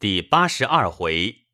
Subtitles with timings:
[0.00, 1.46] 第八十二回，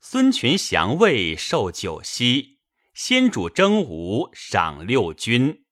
[0.00, 2.58] 孙权降魏受九锡，
[2.92, 5.62] 先主征吴赏六军。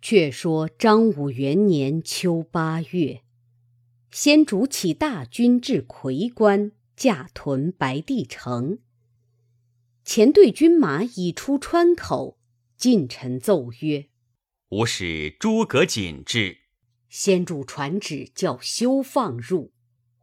[0.00, 3.24] 却说张武元年秋八月，
[4.10, 8.78] 先主起大军至夔关，驾屯白帝城。
[10.02, 12.38] 前队军马已出川口，
[12.78, 14.08] 近臣奏曰
[14.72, 16.56] ：“吾使诸葛瑾至。”
[17.10, 19.74] 先主传旨叫休放入。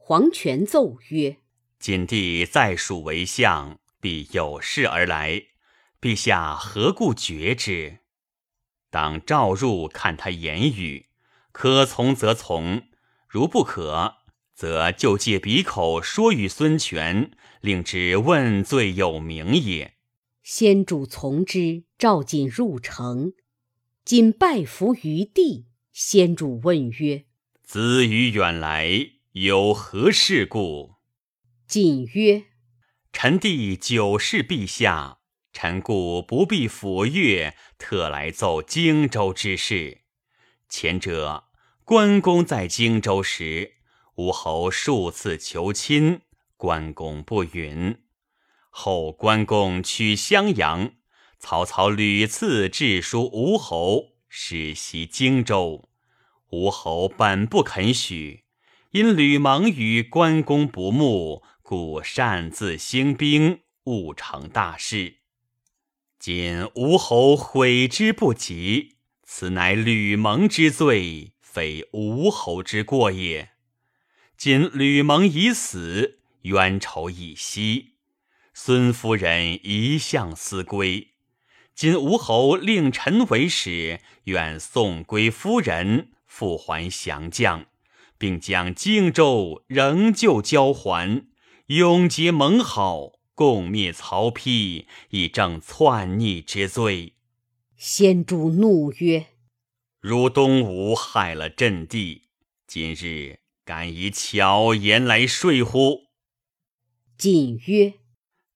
[0.09, 1.39] 黄权奏曰
[1.81, 5.47] ：“景帝在蜀为相，必有事而来。
[5.99, 7.97] 陛下何故决之？
[8.89, 11.07] 当召入看他言语，
[11.51, 12.83] 可从则从，
[13.27, 14.19] 如不可，
[14.55, 17.29] 则就借鼻口说与孙权，
[17.59, 19.95] 令之问罪有名也。”
[20.41, 23.33] 先主从之，召景入城。
[24.05, 27.25] 景拜伏于地，先主问曰
[27.61, 30.95] ：“子与远来。”有何事故？
[31.67, 32.45] 瑾曰
[33.13, 35.19] ：“臣弟久视陛下，
[35.53, 40.01] 臣故不必抚乐，特来奏荆州之事。
[40.67, 41.49] 前者
[41.83, 43.75] 关公在荆州时，
[44.15, 46.21] 吴侯数次求亲，
[46.55, 47.99] 关公不允。
[48.71, 50.93] 后关公取襄阳，
[51.37, 55.87] 曹操屡次致书吴侯，使袭荆州，
[56.49, 58.45] 吴侯本不肯许。”
[58.91, 65.17] 因吕蒙与关公不睦，故擅自兴兵，误成大事。
[66.17, 73.49] 今吴侯悔之不及，此乃吕蒙之罪，非吴侯之过也。
[74.37, 77.95] 今吕蒙已死，冤仇已息，
[78.53, 81.09] 孙夫人一向思归。
[81.75, 87.65] 今吴侯令臣为使，愿送归夫人，复还降将。
[88.17, 91.27] 并将荆州仍旧交还，
[91.67, 97.13] 永结盟好，共灭曹丕，以正篡逆之罪。
[97.75, 99.27] 先主怒曰
[100.01, 102.29] ：“如东吴害了朕地，
[102.65, 106.07] 今日敢以巧言来说乎？”
[107.19, 107.93] 瑾曰：“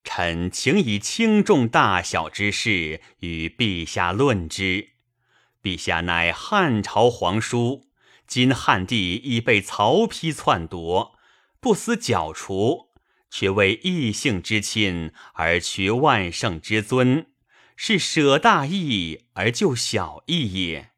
[0.04, 4.90] 臣请以轻重大小之事与陛下论之。
[5.62, 7.86] 陛下乃汉朝皇叔。”
[8.32, 11.20] 今汉帝已被曹丕篡夺，
[11.60, 12.88] 不思剿除，
[13.30, 17.28] 却为异姓之亲而取万圣之尊，
[17.76, 20.92] 是舍大义而救小义也。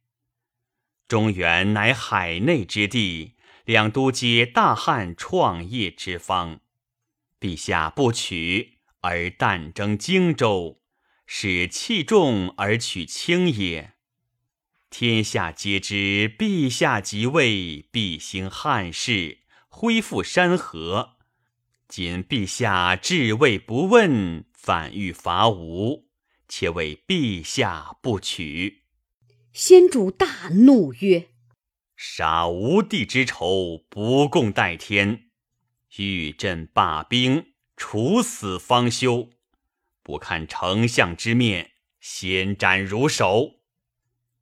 [1.08, 3.34] 中原乃海内之地，
[3.66, 6.60] 两都皆大汉创业之方，
[7.40, 10.84] 陛下不取而但征荆州，
[11.26, 13.93] 使器重而取轻也。
[14.94, 21.16] 天下皆知，陛下即位，必兴汉室，恢复山河。
[21.88, 26.06] 今陛下至位不问，反欲伐吴，
[26.48, 28.84] 且为陛下不取。
[29.52, 31.30] 先主大怒曰
[31.98, 35.32] ：“杀吴地之仇，不共戴天。
[35.98, 39.32] 欲朕罢兵，处死方休。
[40.04, 43.56] 不看丞相之面，先斩如首。”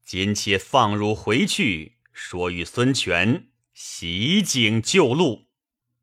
[0.05, 5.47] 今且放汝回去，说与孙权袭警救路。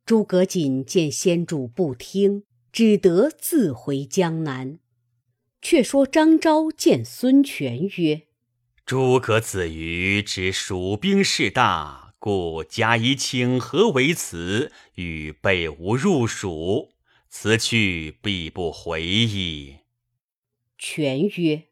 [0.06, 4.78] 诸葛瑾见先主不听，只得自回江南。
[5.60, 8.28] 却说张昭见孙权曰
[8.86, 16.94] ：“诸葛子瑜知蜀兵势大，故加以请和为辞，与备吴入蜀。
[17.28, 19.80] 此去必不回矣。”
[20.78, 21.65] 权曰：“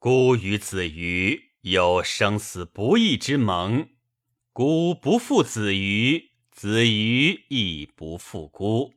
[0.00, 3.90] 孤与子瑜。”有生死不义之盟，
[4.54, 8.94] 孤不负子瑜，子瑜亦不负孤。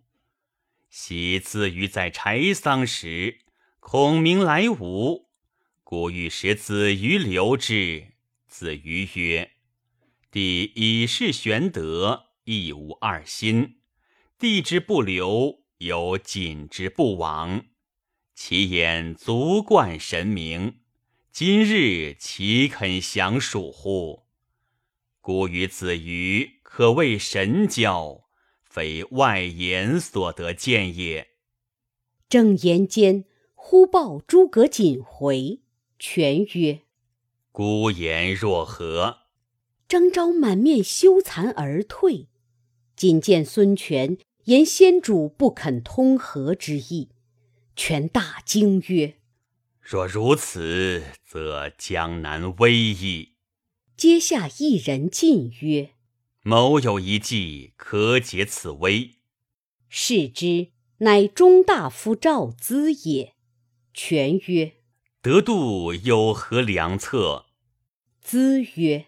[0.90, 3.40] 昔子瑜在柴桑时，
[3.82, 5.28] 孔明来吴，
[5.84, 8.14] 孤欲使子瑜留之。
[8.48, 9.52] 子瑜曰
[10.32, 13.82] ：“弟以事玄德，亦无二心。
[14.40, 17.66] 弟之不留，有谨之不往，
[18.34, 20.78] 其言足冠神明。”
[21.34, 24.24] 今日岂肯降蜀乎？
[25.22, 28.26] 孤与子瑜可谓神交，
[28.66, 31.30] 非外言所得见也。
[32.28, 33.24] 正言间，
[33.56, 35.62] 忽报诸葛瑾回。
[35.98, 36.82] 权曰
[37.54, 39.20] ：“孤言若何？”
[39.88, 42.28] 张昭满面羞惭而退。
[42.98, 47.10] 仅见孙权言先主不肯通和之意，
[47.78, 49.21] 权大惊曰。
[49.82, 53.34] 若如此，则江南危矣。
[53.98, 55.92] 阶下一人进曰
[56.44, 59.16] ：“某有一计，可解此危。”
[59.90, 63.34] 视之，乃中大夫赵咨也。
[63.94, 64.76] 权曰
[65.22, 67.48] ：“得度有何良策？”
[68.24, 69.08] 咨曰：“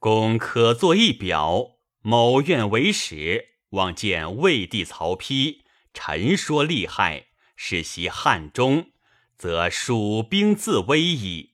[0.00, 5.58] 公可作一表，某愿为使，望见魏帝曹丕，
[5.94, 8.90] 陈说利害，使袭汉中，
[9.36, 11.52] 则蜀兵自危矣。”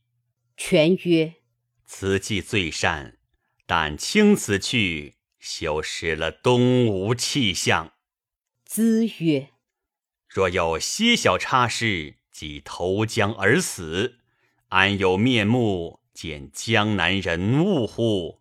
[0.57, 1.35] 权曰
[1.85, 3.19] ：“此计最善，
[3.67, 7.95] 但轻此去。”休失了东吴气象。
[8.65, 9.49] 资曰
[10.31, 14.21] ：“若有些小差事，即投江而死，
[14.69, 18.41] 安有面目见江南人物乎？”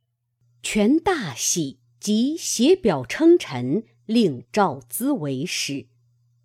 [0.61, 5.87] 权大喜，即写表称臣，令赵资为使。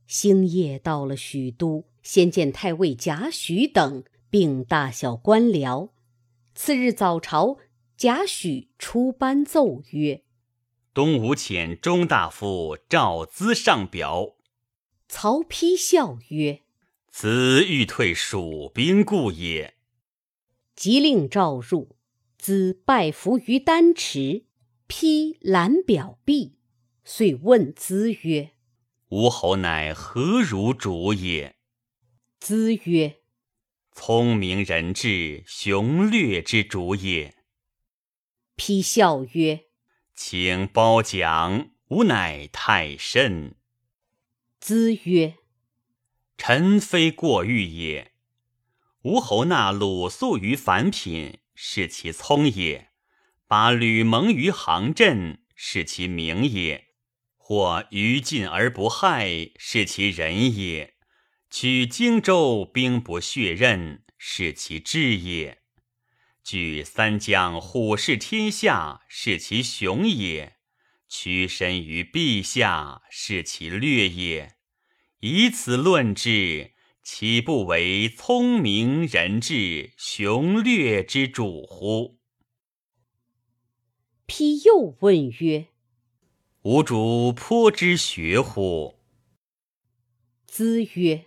[0.06, 5.90] 星夜到了许都，先见太尉贾诩等，并大小官僚。
[6.54, 7.56] 次日早朝，
[7.96, 10.22] 贾诩出班奏曰。
[10.94, 14.36] 东吴遣中大夫赵咨上表，
[15.08, 16.60] 曹丕笑曰
[17.10, 19.74] ：“此欲退蜀兵故也。”
[20.76, 21.96] 即令召入，
[22.40, 24.44] 咨拜伏于丹池，
[24.86, 26.54] 丕览表毕，
[27.02, 28.52] 遂问咨曰
[29.10, 31.54] ：“吴侯乃何如主也？”
[32.48, 33.22] 咨曰
[33.90, 37.34] ：“聪明人智，雄略之主也。”
[38.56, 39.64] 丕笑曰。
[40.14, 43.56] 请褒奖，吾乃太甚。
[44.62, 45.34] 咨曰
[46.38, 48.12] ：“臣非过誉也。
[49.02, 52.90] 吴侯纳鲁肃于凡品，是其聪也；
[53.48, 56.84] 把吕蒙于行阵，是其明也；
[57.36, 60.92] 或于禁而不害，是其仁也；
[61.50, 65.62] 取荆州，兵不血刃，是其志也。”
[66.44, 70.58] 据三江虎视天下，是其雄也；
[71.08, 74.54] 屈身于陛下，是其略也。
[75.20, 82.20] 以此论之，岂不为聪明人智、雄略之主乎？
[84.28, 85.68] 丕又问曰
[86.62, 89.00] ：“吾主颇知学乎？”
[90.48, 91.24] 咨曰：“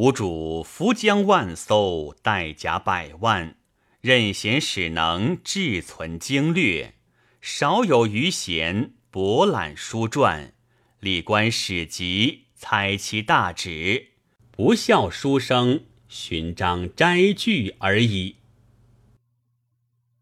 [0.00, 3.58] 吾主扶将万艘，带甲百万。”
[4.00, 6.94] 任贤使能，志存经略，
[7.42, 10.54] 少有余闲，博览书传，
[11.00, 14.12] 历观史籍，采其大旨，
[14.50, 18.36] 不效书生，寻章摘句而已。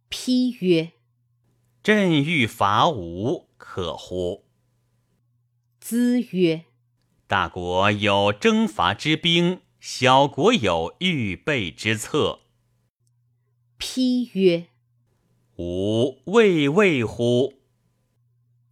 [0.09, 0.91] 批曰
[1.85, 4.45] ：“朕欲伐吴，可乎？”
[5.81, 6.65] 咨曰
[7.29, 12.41] ：“大国有征伐之兵，小国有预备之策。”
[13.79, 14.67] 批曰
[15.57, 17.55] ：“吾未畏乎？”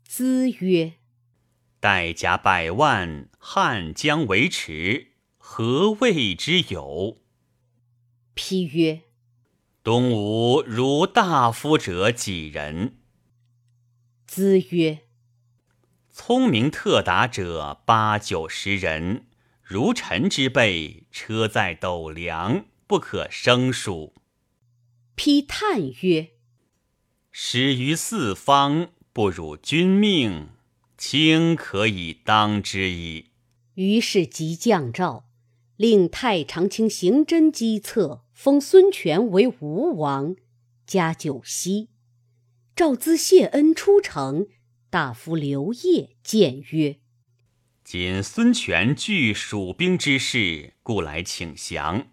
[0.02, 0.94] 资曰
[1.78, 7.18] ：“带甲百万，汉将为池，何谓之有？”
[8.34, 9.02] 批曰
[9.84, 12.96] ：“东吴如大夫者几人？”
[14.26, 15.00] 资曰
[16.10, 19.25] ：“聪明特达者八九十人，
[19.68, 24.14] 如臣之辈，车载斗量，不可生疏。
[25.16, 26.28] 批叹曰
[27.32, 30.50] ：“始于四方，不辱君命，
[30.96, 33.30] 卿可以当之矣。”
[33.74, 35.24] 于是即降诏，
[35.74, 40.36] 令太常卿行真机策，封孙权为吴王，
[40.86, 41.88] 加九锡。
[42.76, 44.46] 赵咨谢恩出城，
[44.88, 47.00] 大夫刘烨谏曰
[47.86, 52.08] ：“今孙权惧蜀兵之势，故来请降。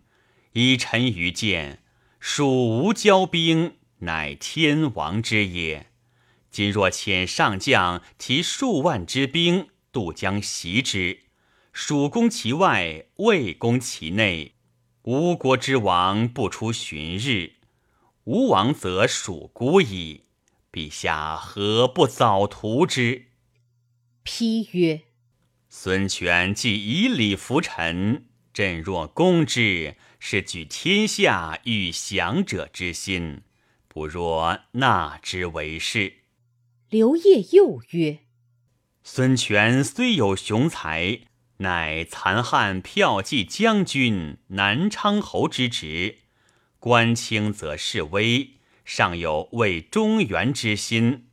[0.51, 1.81] 以臣愚见。”
[2.21, 5.87] 蜀吴交兵，乃天王之也。
[6.51, 11.21] 今若遣上将提数万之兵渡江袭之，
[11.71, 14.53] 蜀攻其外，魏攻其内，
[15.01, 17.53] 吴国之王不出旬日，
[18.25, 20.25] 吴王则蜀孤矣。
[20.71, 23.29] 陛下何不早图之？
[24.23, 25.01] 丕曰
[25.75, 33.41] ：“孙权既以礼服臣，朕若攻之。”是举天下欲降者之心，
[33.87, 36.13] 不若纳之为是。
[36.89, 38.19] 刘烨又曰
[39.03, 41.21] ：“孙权虽有雄才，
[41.57, 46.19] 乃残汉骠骑将军、南昌侯之职，
[46.79, 48.51] 官轻则势微，
[48.85, 51.25] 尚有为中原之心。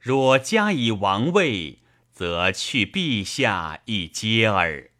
[0.00, 1.78] 若加以王位，
[2.14, 4.90] 则去陛下一接耳。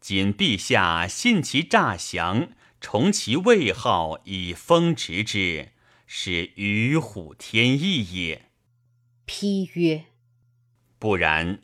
[0.00, 2.50] 今陛下信其诈降。”
[2.80, 5.70] 崇其位号以封职之，
[6.06, 8.50] 是与虎添翼也。
[9.24, 10.04] 批曰
[11.00, 11.62] ：“不然，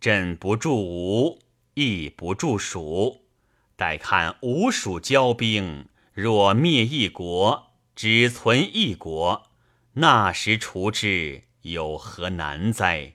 [0.00, 1.40] 朕不助吴，
[1.74, 3.26] 亦不助蜀。
[3.74, 9.50] 待看吴蜀交兵，若灭一国，只存一国，
[9.94, 13.14] 那时除之，有何难哉？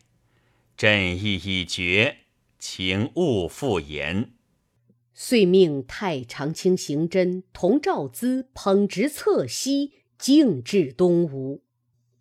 [0.80, 2.20] 朕意已决，
[2.58, 4.32] 请勿复言。
[5.14, 11.66] 遂命太常卿邢真同赵咨捧直策西，径至东吴。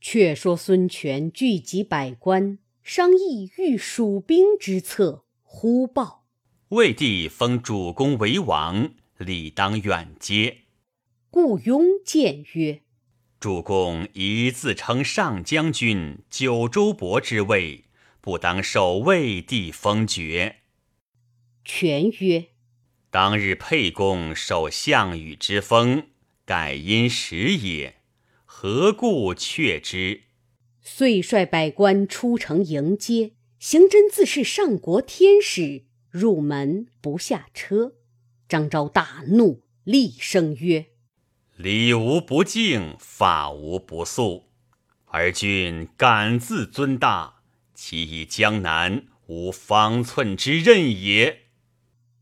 [0.00, 2.58] 却说孙权聚集百官。
[2.82, 6.24] 商议御蜀兵之策，忽报
[6.70, 10.62] 魏帝封主公为王，理当远接。
[11.30, 12.80] 顾雍谏曰
[13.38, 17.84] ：“主公宜自称上将军、九州伯之位，
[18.28, 20.56] 不当受魏帝封爵。”
[21.64, 22.48] 权曰
[23.10, 26.08] ：“当日沛公受项羽之封，
[26.44, 28.02] 盖因时也，
[28.44, 30.24] 何故却之？”
[30.84, 37.94] 遂率百官出城迎接，行真自是上国天使，入门不下车。
[38.46, 40.88] 张昭大怒，厉声曰
[41.56, 44.50] ：“礼无不敬，法无不肃，
[45.06, 47.37] 而君敢自尊大，
[47.80, 51.42] 其以江南无方寸之任也。”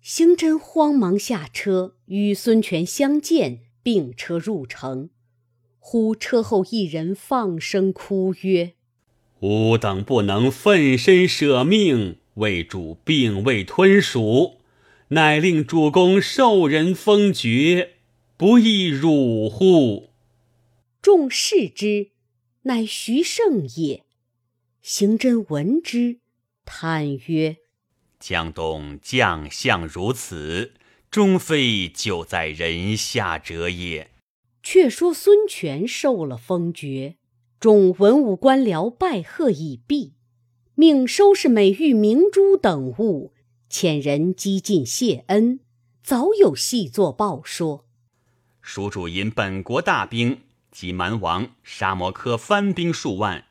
[0.03, 5.09] 行真慌忙下车，与孙权相见，并车入城。
[5.79, 8.75] 忽车后一人放声哭曰
[9.41, 14.59] ：“吾等不能奋身舍命为主并未吞蜀，
[15.09, 17.95] 乃令主公受人封爵，
[18.37, 20.11] 不亦辱乎？”
[21.03, 22.11] 众视之，
[22.63, 24.06] 乃徐盛也。
[24.89, 26.21] 行真闻之，
[26.65, 27.57] 叹曰
[28.21, 30.75] ：“江东将相如此，
[31.11, 34.13] 终非久在人下者也。”
[34.63, 37.17] 却说孙权受了封爵，
[37.59, 40.15] 众文武官僚拜贺已毕，
[40.77, 43.33] 命收拾美玉明珠等物，
[43.69, 45.59] 遣人积进谢恩。
[46.05, 47.85] 早有细作报说：
[48.63, 53.47] 蜀主引本国大兵及蛮王沙摩柯番兵数万，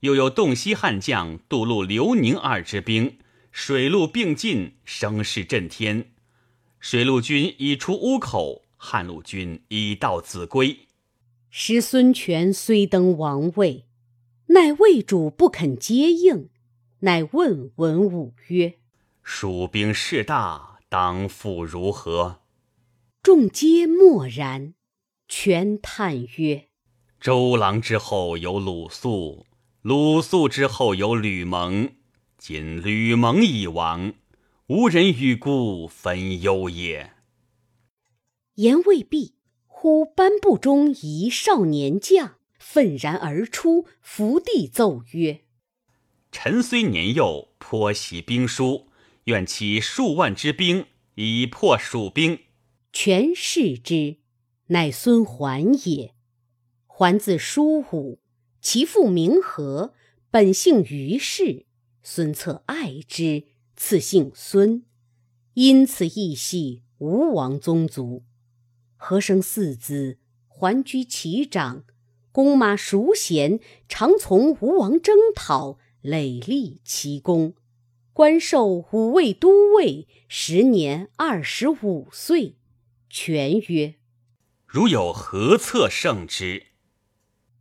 [0.00, 3.18] 又有洞悉悍将杜路刘宁二支兵，
[3.50, 6.12] 水陆并进，声势震天。
[6.78, 8.62] 水陆军已出乌口。
[8.78, 10.80] 汉陆军已到秭归，
[11.48, 13.86] 时孙权虽登王位，
[14.48, 16.50] 乃魏主不肯接应，
[17.00, 18.74] 乃问文武曰
[19.24, 22.42] ：“蜀兵势大，当复如何？”
[23.22, 24.74] 众皆默然。
[25.26, 26.68] 权叹曰
[27.18, 29.46] ：“周郎之后有鲁肃，
[29.86, 31.92] 鲁肃之后有吕蒙，
[32.38, 34.14] 今吕蒙已亡，
[34.66, 37.12] 无人与孤分忧也。”
[38.56, 39.36] 言未毕，
[39.68, 45.42] 忽班部中一少年将愤然而出，伏地奏曰
[46.32, 48.88] ：“臣虽年幼，颇习兵书，
[49.26, 52.40] 愿起数万之兵以破蜀兵。”
[52.92, 54.16] 权视之，
[54.66, 56.16] 乃孙桓也。
[56.88, 58.18] 桓字叔武，
[58.68, 59.94] 其父名和，
[60.28, 61.66] 本姓于氏。
[62.02, 63.44] 孙策爱之，
[63.76, 64.82] 赐姓孙，
[65.54, 68.24] 因此亦系吴王宗族。
[68.96, 70.18] 何生四子，
[70.48, 71.84] 桓居其长，
[72.32, 77.54] 弓马熟娴，常从吴王征讨，累立其功。
[78.12, 82.56] 官授五位都尉，时年二十五岁。
[83.08, 83.94] 权曰
[84.66, 86.66] ：“如有何策胜之？”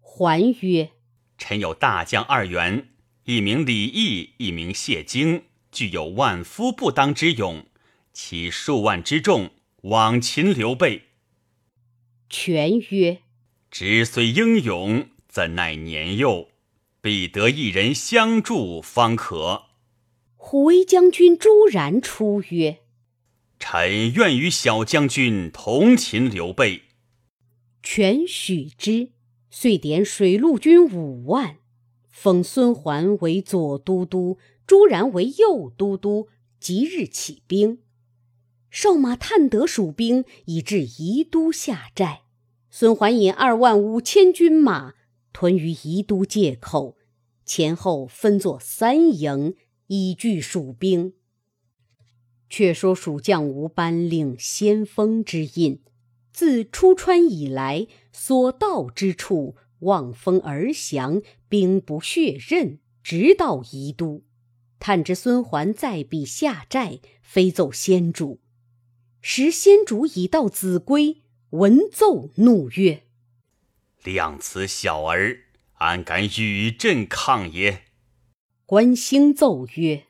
[0.02, 0.92] 桓曰
[1.38, 2.90] ：“臣有大将二员，
[3.26, 7.66] 一名李毅，一名谢京，具有万夫不当之勇，
[8.14, 9.52] 其数万之众，
[9.82, 11.04] 往擒刘备。”
[12.30, 13.20] 权曰
[13.70, 16.50] ：“直虽英勇，怎奈年幼？
[17.02, 19.66] 必得一人相助，方可。”
[20.38, 22.80] 虎威将军朱然出曰
[23.60, 26.84] ：“臣愿与小将军同擒刘备。”
[27.82, 29.10] 权许之，
[29.58, 31.60] 遂点水陆军五万，
[32.10, 36.28] 封孙桓为左都督，朱然为右都督，
[36.60, 37.80] 即日起兵。
[38.70, 42.24] 少马探得蜀兵已至宜都下寨，
[42.70, 44.94] 孙桓引二万五千军马
[45.32, 46.98] 屯于宜都界口，
[47.46, 49.56] 前后分作三营，
[49.88, 51.14] 以拒蜀兵。
[52.50, 55.80] 却说蜀将吴班领先锋之印，
[56.34, 64.24] 自出川以来，所到之处望风而降，兵不血刃，直到宜都。
[64.80, 68.40] 探知孙桓在彼下寨，飞奏先主。
[69.22, 73.04] 时先主已到秭归，闻奏怒曰
[74.02, 75.40] ：“量此小儿，
[75.74, 77.82] 安敢与朕抗也？”
[78.66, 80.06] 关兴奏曰：“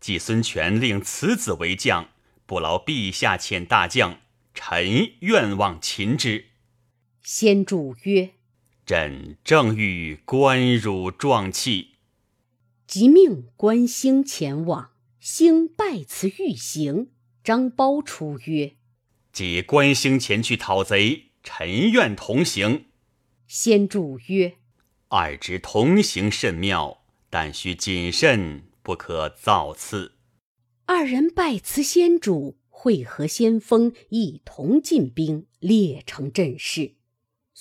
[0.00, 2.08] 季孙权令此子为将，
[2.46, 4.20] 不劳陛下遣大将，
[4.54, 6.46] 臣愿望擒之。
[7.22, 8.30] 先主曰
[8.84, 11.90] ：“朕正欲观汝壮气。”
[12.86, 14.90] 即命关兴前往。
[15.20, 17.12] 兴拜辞欲行，
[17.44, 18.72] 张苞出曰
[19.32, 22.86] ：“即关兴前去讨贼，臣愿同行。”
[23.46, 24.56] 先主曰
[25.08, 30.16] ：“二之同行甚妙，但须谨慎，不可造次。”
[30.86, 36.96] 二人拜辞先主，会合先锋，一同进兵，列成阵势。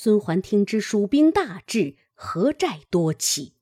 [0.04, 3.54] 孙桓听知蜀兵大至，何寨多起，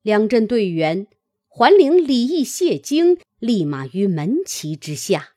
[0.00, 1.06] 两阵队员。
[1.48, 5.34] 桓领李毅、谢京立马于门旗之下，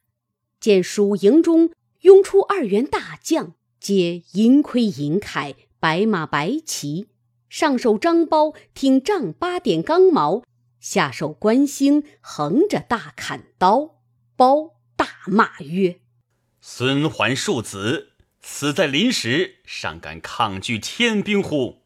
[0.57, 1.71] 见蜀营中
[2.03, 7.09] 拥出二员大将，皆银盔银铠，白马白旗。
[7.49, 10.45] 上手张苞挺丈八点钢矛，
[10.79, 13.97] 下手关兴横着大砍刀。
[14.37, 15.99] 苞大骂曰
[16.61, 18.08] ：“孙桓庶子，
[18.51, 21.83] 死在临时，尚敢抗拒天兵乎？”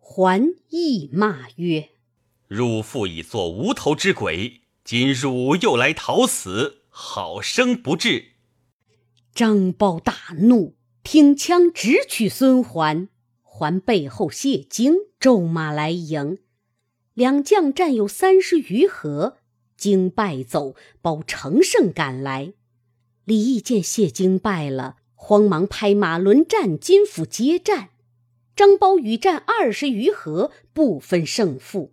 [0.00, 1.90] 桓亦骂曰。
[2.48, 8.32] 汝父已作无头之鬼，今汝又来讨死，好生不智！
[9.32, 13.08] 张苞大怒，挺枪直取孙桓。
[13.42, 16.38] 桓背后谢京骤马来迎，
[17.14, 19.36] 两将战有三十余合，
[19.76, 22.54] 京败走，包乘胜赶来。
[23.24, 27.88] 李毅见谢京败了，慌忙拍马轮战金府接战。
[28.54, 31.92] 张苞与战二十余合，不分胜负。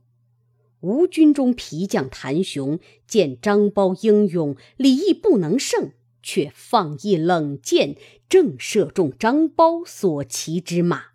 [0.82, 7.96] 吴军中皮将谭雄见张苞英勇，李毅不能胜，却放一冷箭，
[8.30, 11.06] 正射中张苞所骑之马。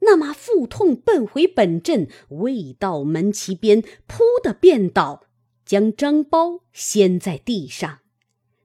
[0.00, 5.24] 那马腹痛，奔回本阵，未到门旗边，扑的便倒，
[5.64, 7.99] 将张苞掀在地上。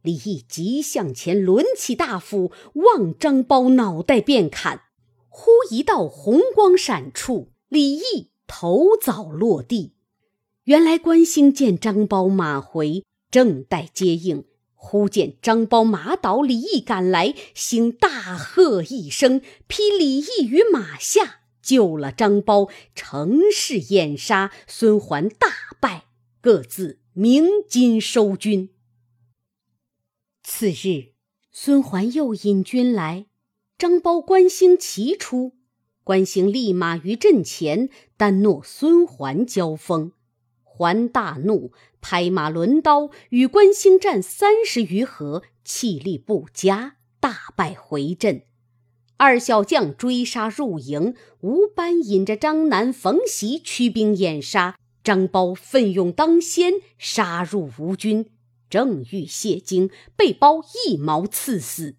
[0.05, 4.81] 李毅急向前，抡起大斧，望张苞脑袋便砍。
[5.27, 9.93] 忽一道红光闪出，李毅头早落地。
[10.65, 24.51] 原来关兴见张苞马回，正待接应，忽见张苞马倒，李毅赶来，兴大喝一声，劈李毅于马下，救了张苞，乘势掩杀。
[24.67, 25.47] 孙桓大
[25.79, 26.05] 败，
[26.41, 28.69] 各自鸣金收军。
[30.47, 31.13] 次日，
[31.51, 33.25] 孙桓又引军来，
[33.79, 35.53] 张苞、关兴齐出，
[36.03, 40.11] 关兴立马于阵前，单诺孙桓交锋。
[40.63, 48.43] 桓大怒，拍马抡刀，与关兴战三十余合，气力不佳，大败回阵。
[49.17, 54.77] 二小将追杀入营，吴班引着张南、冯习驱兵掩杀。
[55.03, 58.29] 张苞奋勇当先，杀入吴军，
[58.69, 61.95] 正欲谢京，被包一矛刺死。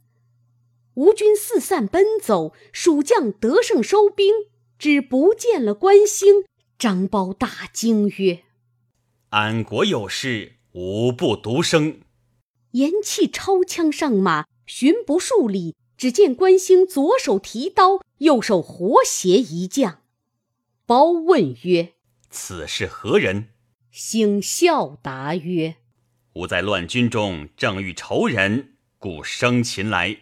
[0.95, 4.33] 吴军四散奔走，蜀将得胜收兵，
[4.79, 6.45] 只不见了关兴。
[6.79, 8.45] 张苞大惊曰：
[9.31, 12.01] 安国有事，吾不独生。
[12.73, 20.03] 言气，抄枪上马，寻不数里，只见关兴左手提刀，右手活携一将。
[20.85, 21.95] 包问曰
[22.31, 23.49] ：“此是何人？”
[23.91, 25.77] 兴笑答曰
[26.37, 30.19] ：“吾在乱军中，正遇仇人，故生擒来。”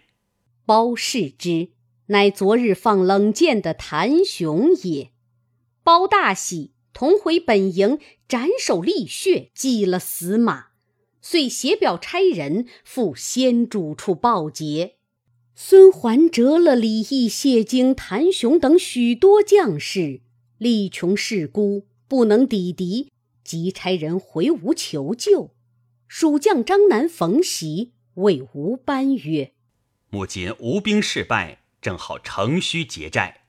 [0.65, 1.71] 包视之，
[2.07, 5.11] 乃昨日放冷箭的谭雄也。
[5.83, 6.71] 包大喜。
[6.93, 7.99] 同回本营，
[8.29, 10.67] 斩首立血，祭了死马，
[11.21, 14.95] 遂写表差人赴先主处报捷。
[15.57, 20.21] 孙桓折了李毅、谢京、谭雄等许多将士，
[20.59, 23.11] 力穷势孤，不能抵敌，
[23.43, 25.51] 即差人回吴求救。
[26.17, 29.53] 蜀将张南、冯袭谓吴班曰
[30.11, 33.49] ：“目今吴兵势败，正好乘虚劫寨。”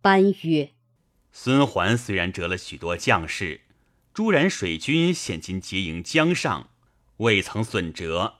[0.00, 0.70] 班曰。
[1.32, 3.60] 孙桓虽然折了许多将士，
[4.14, 6.70] 朱然水军现今结营江上，
[7.18, 8.36] 未曾损折。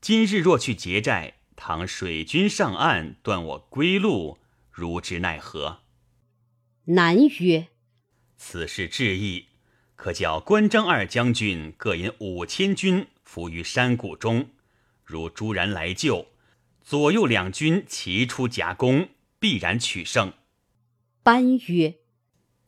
[0.00, 4.38] 今日若去劫寨，倘水军上岸断我归路，
[4.72, 5.82] 如之奈何？
[6.86, 7.68] 南曰：
[8.36, 9.46] 此事至易，
[9.96, 14.50] 可叫关张二将军各引五千军伏于山谷中，
[15.02, 16.28] 如朱然来救，
[16.82, 19.08] 左右两军齐出夹攻，
[19.40, 20.32] 必然取胜。
[21.22, 21.96] 班曰。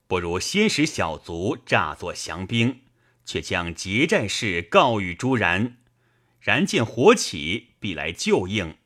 [0.07, 2.81] 不如先使小卒诈作降兵，
[3.27, 5.77] 却将劫寨事告与朱然。
[6.41, 8.79] 然见火起，必来救应，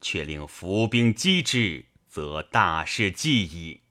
[0.00, 3.82] 却令伏兵击之，则大事既矣。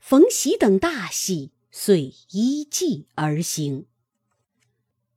[0.00, 3.86] 冯喜等大喜，遂依计而行。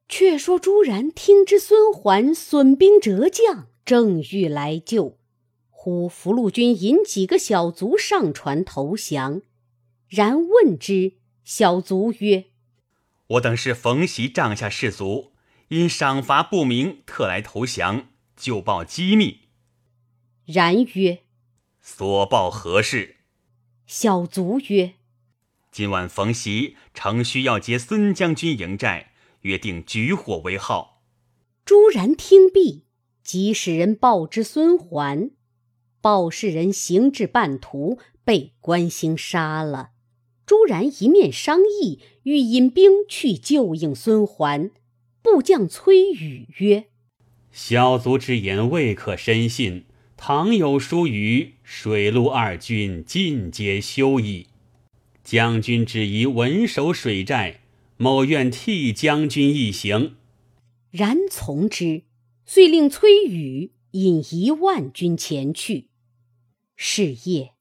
[0.07, 5.17] 却说朱然听知孙桓损兵折将，正欲来救，
[5.69, 9.41] 忽福禄军引几个小卒上船投降。
[10.07, 11.13] 然问之，
[11.43, 12.45] 小卒曰
[13.27, 15.33] ：“我等是冯袭帐下士卒，
[15.69, 19.41] 因赏罚不明，特来投降，就报机密。”
[20.45, 21.23] 然曰
[21.81, 23.17] ：“所报何事？”
[23.87, 24.93] 小卒曰
[25.75, 29.11] ：“今晚冯习诚需要接孙将军营寨。”
[29.43, 31.01] 约定举火为号。
[31.65, 32.85] 朱然听毕，
[33.25, 35.31] 即使人报之孙桓。
[35.99, 39.89] 报事人行至半途，被关兴杀了。
[40.45, 44.71] 朱然一面商议，欲引兵去救应孙桓。
[45.21, 46.85] 部将崔宇曰
[47.51, 49.87] ：“小卒之言未可深信。
[50.15, 54.47] 倘有疏虞，水陆二军尽皆休矣。
[55.25, 57.59] 将军只宜稳守水寨。”
[57.97, 60.17] 某愿替将军一行，
[60.91, 62.03] 然从之。
[62.45, 65.87] 遂令崔宇引一万军前去。
[66.75, 67.53] 是夜，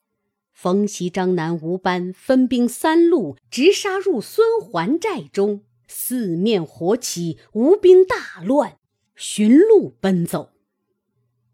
[0.52, 8.78] 冯习、张南、吴班分兵三路，直杀入孙桓寨中，四面火起，吴兵大乱，
[9.14, 10.50] 寻路奔走。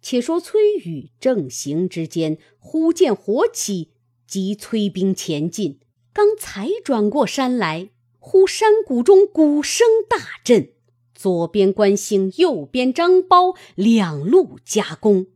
[0.01, 3.91] 且说崔宇正行之间，忽见火起，
[4.27, 5.81] 即催兵前进。
[6.21, 7.89] 刚才转过山来。
[8.19, 10.73] 忽山谷中鼓声大震，
[11.15, 15.29] 左边关兴，右边张苞，两路夹攻。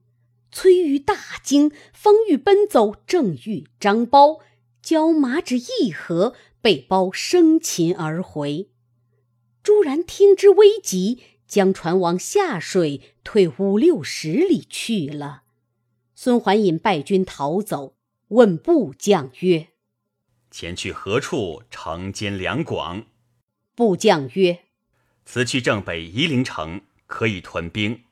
[0.53, 4.40] 崔玉大惊，方欲奔走，正遇张苞
[4.83, 8.68] 交马只一合，被苞生擒而回。
[9.62, 15.44] 朱然听之危急，将船往下水退五六十里去了。
[16.14, 17.94] 孙桓引败军逃走，
[18.29, 19.68] 问部将曰。
[20.56, 21.64] 前去何处？
[21.68, 23.06] 城兼两广。
[23.74, 24.60] 部将曰
[25.26, 28.02] ：“此去正北夷陵城，可以屯兵。”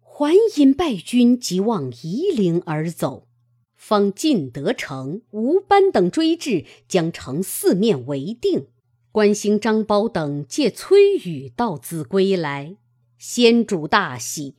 [0.00, 3.28] 还引败军即望夷陵而走，
[3.76, 8.68] 方进得城，吴班等追至，将城四面围定。
[9.12, 12.78] 关兴、张苞等借崔宇到子归来，
[13.18, 14.54] 先主大喜，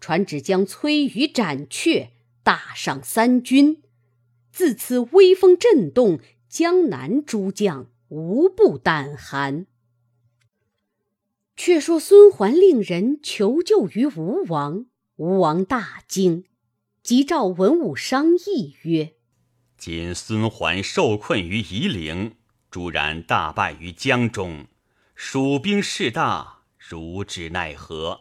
[0.00, 3.82] 传旨将崔宇斩却，大赏三军。
[4.50, 6.20] 自此威风震动。
[6.54, 9.66] 江南诸将无不胆寒。
[11.56, 14.86] 却说孙桓令人求救于吴王，
[15.16, 16.44] 吴王大惊，
[17.02, 19.14] 即召文武商议曰
[19.76, 22.36] ：“今孙桓受困于夷陵，
[22.70, 24.68] 朱然大败于江中，
[25.16, 28.20] 蜀兵势大，如之奈何？”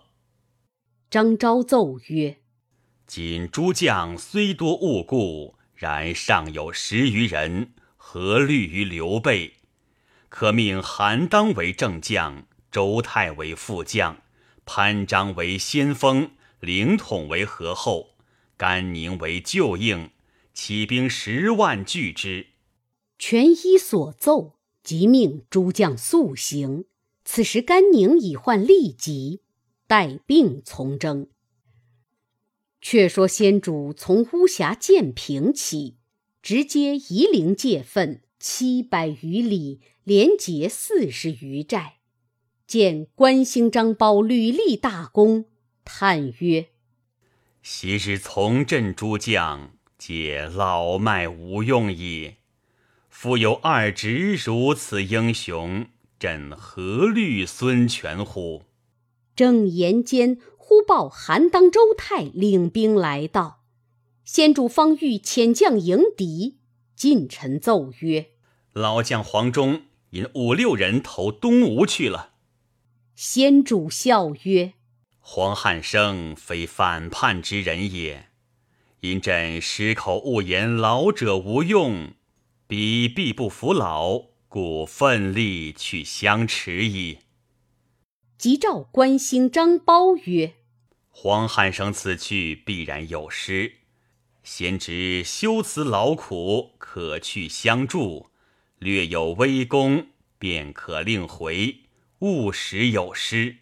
[1.12, 2.40] 张昭奏曰
[3.06, 7.74] ：“今诸将虽多误故，然尚有十余人。”
[8.16, 9.54] 何虑于刘备？
[10.30, 14.22] 可命韩当为正将，周泰为副将，
[14.68, 18.12] 潘璋为先锋，凌统为合后，
[18.56, 20.12] 甘宁为救应，
[20.54, 22.50] 起兵十万拒之。
[23.18, 26.86] 权依所奏，即命诸将速行。
[27.26, 29.42] 此时甘宁已患痢疾，
[29.88, 31.30] 带病从征。
[32.80, 35.98] 却说先主从巫峡建平起。
[36.44, 42.00] 直接夷陵界分七百余里，连结四十余寨。
[42.68, 45.46] 见关兴、张苞屡立大功，
[45.86, 46.68] 叹曰
[47.64, 52.34] ：“昔日从镇诸将，皆老迈无用矣。
[53.08, 55.88] 复有二侄如此英雄，
[56.20, 58.64] 朕何虑孙权乎？”
[59.34, 63.63] 正言间，忽报韩当、周泰领兵来到。
[64.36, 66.58] 先主方欲遣将迎敌，
[66.96, 68.32] 近臣奏曰
[68.74, 72.32] ：“老将黄忠引五六人投东吴去了。”
[73.16, 74.74] 先主笑曰
[75.22, 78.30] ：“黄汉升非反叛之人也，
[79.02, 82.14] 因朕失口误言老者无用，
[82.66, 87.20] 彼必不服老，故奋力去相持矣。”
[88.40, 90.54] 即召关兴、张苞曰
[91.12, 93.74] ：“黄汉升此去必然有失。”
[94.44, 98.28] 先知修辞劳苦，可去相助；
[98.78, 101.78] 略有微功，便可令回。
[102.20, 103.58] 勿使有失。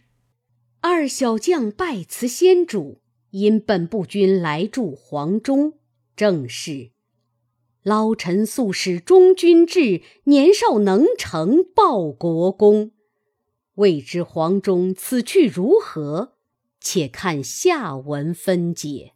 [0.81, 5.73] 二小将拜辞先主，因本部军来助黄忠。
[6.15, 6.91] 正是
[7.83, 12.91] 老臣素使忠君志，年少能成报国功。
[13.75, 16.33] 未知黄忠此去如何？
[16.79, 19.13] 且看下文分解。